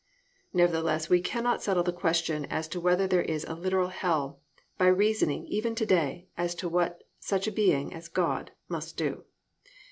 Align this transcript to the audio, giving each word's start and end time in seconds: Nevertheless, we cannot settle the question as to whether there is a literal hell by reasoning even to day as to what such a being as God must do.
Nevertheless, 0.51 1.09
we 1.11 1.21
cannot 1.21 1.61
settle 1.61 1.83
the 1.83 1.93
question 1.93 2.45
as 2.45 2.67
to 2.69 2.79
whether 2.79 3.05
there 3.05 3.21
is 3.21 3.43
a 3.45 3.53
literal 3.53 3.89
hell 3.89 4.39
by 4.79 4.87
reasoning 4.87 5.45
even 5.45 5.75
to 5.75 5.85
day 5.85 6.27
as 6.35 6.55
to 6.55 6.67
what 6.67 7.03
such 7.19 7.45
a 7.45 7.51
being 7.51 7.93
as 7.93 8.07
God 8.07 8.49
must 8.67 8.97
do. 8.97 9.25